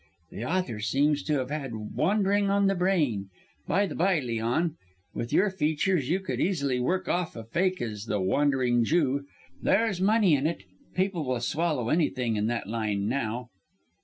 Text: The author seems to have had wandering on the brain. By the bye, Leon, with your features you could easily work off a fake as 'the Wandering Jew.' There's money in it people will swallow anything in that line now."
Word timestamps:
The 0.31 0.43
author 0.45 0.79
seems 0.79 1.21
to 1.25 1.33
have 1.37 1.51
had 1.51 1.75
wandering 1.75 2.49
on 2.49 2.65
the 2.65 2.73
brain. 2.73 3.29
By 3.67 3.85
the 3.85 3.93
bye, 3.93 4.17
Leon, 4.19 4.75
with 5.13 5.31
your 5.31 5.51
features 5.51 6.09
you 6.09 6.19
could 6.21 6.39
easily 6.41 6.79
work 6.79 7.07
off 7.07 7.35
a 7.35 7.43
fake 7.43 7.83
as 7.83 8.05
'the 8.07 8.19
Wandering 8.19 8.83
Jew.' 8.83 9.25
There's 9.61 10.01
money 10.01 10.33
in 10.33 10.47
it 10.47 10.63
people 10.95 11.23
will 11.23 11.39
swallow 11.39 11.89
anything 11.89 12.35
in 12.35 12.47
that 12.47 12.65
line 12.65 13.07
now." 13.07 13.49